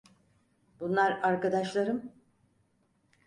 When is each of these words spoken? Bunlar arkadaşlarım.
Bunlar 0.79 1.19
arkadaşlarım. 1.23 2.11